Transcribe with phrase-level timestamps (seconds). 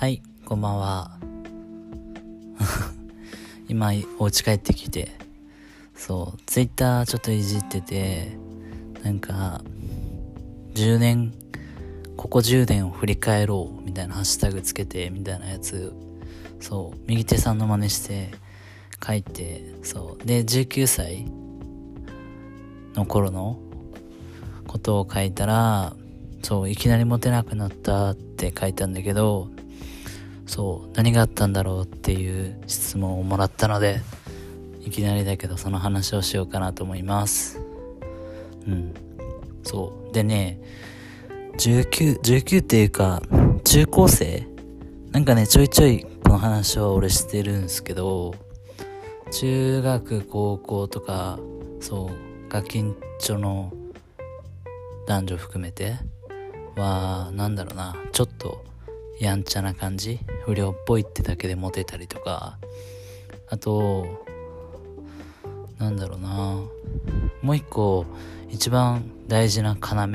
[0.00, 1.18] はい、こんばんは。
[3.68, 3.90] 今、
[4.20, 5.10] お家帰ってきて、
[5.96, 8.38] そう、ツイッターちょっといじってて、
[9.02, 9.60] なんか、
[10.74, 11.34] 10年、
[12.16, 15.92] ここ10年を振り返ろう、みたいなハッシュタグつけて、みたいなやつ、
[16.60, 18.30] そう、右手さんの真似して
[19.04, 21.26] 書いて、そう、で、19歳
[22.94, 23.58] の頃の
[24.68, 25.96] ことを書いたら、
[26.44, 29.50] そう、いきなりモテなくなったって書いたんだけど、
[30.48, 34.00] そう、何があったんだろうっていう質問をもらったので、
[34.80, 37.60] いきなりだけどその話をしようかなと思います。
[38.66, 38.94] うん。
[39.62, 40.12] そう。
[40.14, 40.58] でね、
[41.58, 43.22] 19、19っていうか、
[43.64, 44.46] 中高生？
[45.12, 48.34] なんかね、ちょいちょいこの話は俺してるんですけど、
[49.30, 51.38] 中学、高校とか、
[51.80, 53.72] そう、ガキンチョの
[55.06, 55.96] 男女含めて
[56.76, 58.64] は、なんだろうな、ちょっと
[59.20, 60.20] やんちゃな感じ？
[60.44, 62.58] 不良っぽいってだけでモテたりとか。
[63.50, 64.24] あと
[65.78, 66.28] なんだろうな。
[67.42, 68.04] もう一個
[68.48, 70.08] 一番大事な要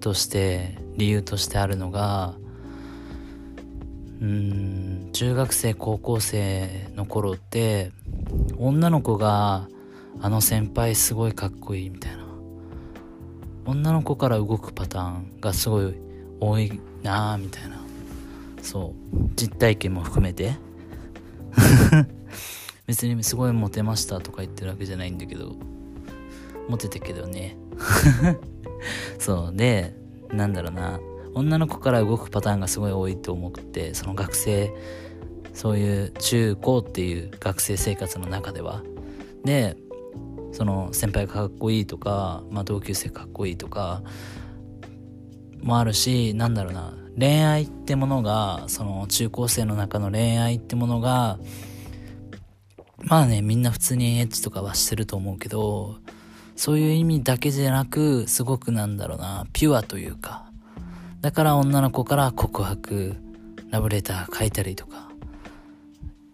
[0.00, 2.34] として理由としてあるのが
[4.20, 7.92] うん中学生高校生の頃って
[8.56, 9.68] 女の子が
[10.20, 12.26] あの先輩すごいかっこいいみたいな。
[13.66, 15.94] 女の子から動くパターンがすごい
[16.40, 17.77] 多いなあみたいな。
[18.62, 19.30] そう。
[19.36, 20.56] 実体験も含めて。
[22.86, 25.56] 別にすごいモテましたとか言ってるわけじゃないんだけど。
[26.68, 27.56] モテたけどね。
[29.18, 29.56] そう。
[29.56, 29.94] で
[30.32, 31.00] なんだろうな。
[31.34, 34.72] 女の子から動くパターンがすごい多いと思ってその学生
[35.52, 38.82] そういう中高っていう学生生活の中では。
[39.44, 39.76] で
[40.52, 44.02] その先輩がかっこいいとか、まあ、同級生かっこいいとか
[45.68, 51.38] もあるしなんだろうな恋愛ってものが、その中高生の中の恋愛ってものが、
[52.98, 55.96] まあね、みんな普通にエッチとかはしてると思うけど、
[56.54, 60.48] そういう意味だけじゃなく、すごくなんだろうな、ピュアというか、
[61.20, 63.16] だから女の子から告白、
[63.70, 65.08] ラブレター書いたりとか、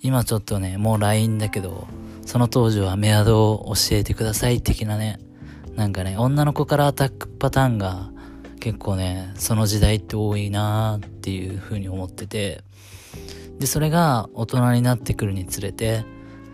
[0.00, 1.86] 今ちょっとね、もう LINE だけど、
[2.24, 5.20] その当時はメアドを教えてください的なね、
[5.76, 8.10] なんかね、女の子からアタックパターンが
[8.60, 12.62] 結構ね、その時代って多いなーっていう風に思ってて、
[13.58, 16.04] で、それが大人になってくるにつれて、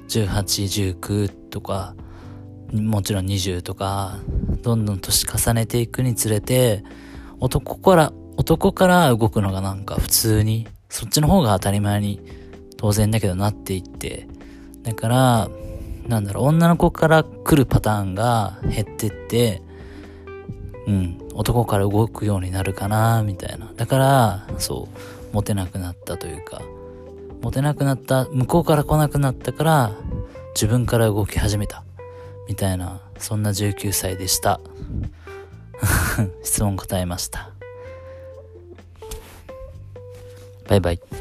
[0.09, 1.95] 18、19とか、
[2.73, 4.19] もちろん20とか、
[4.63, 6.85] どんどん年重ねていくにつれて、
[7.41, 12.21] 男から、男から動くのがなんか普通に、そっちの方が当たり前に
[12.77, 14.29] 当然だけどなっていって、
[14.83, 15.49] だから、
[16.07, 19.63] なんだろう、女の子から来るパターンが減ってって、
[20.87, 23.73] うん、男から動くようになるかな、みたいな。
[23.77, 24.89] だから、そ
[25.33, 26.63] う、モテなくなったというか、
[27.43, 29.93] モテなくなった、向こうから来なくなったから、
[30.55, 31.85] 自分から動き始めた。
[32.49, 34.61] みたいな、そんな19歳でした。
[36.43, 37.51] 質問答えました。
[40.69, 41.16] バイバイ。